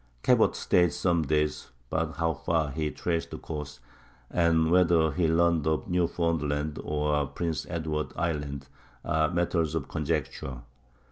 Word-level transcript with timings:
Cabot 0.23 0.55
stayed 0.55 0.93
some 0.93 1.21
days, 1.21 1.69
but 1.91 2.13
how 2.15 2.33
far 2.33 2.71
he 2.71 2.89
traced 2.89 3.29
the 3.29 3.37
coast, 3.37 3.79
and 4.31 4.71
whether 4.71 5.11
he 5.11 5.27
learned 5.27 5.67
of 5.67 5.87
Newfoundland 5.87 6.79
or 6.83 7.27
Prince 7.27 7.67
Edward 7.69 8.11
Island, 8.15 8.67
are 9.05 9.29
matters 9.29 9.75
of 9.75 9.87
conjecture. 9.89 10.61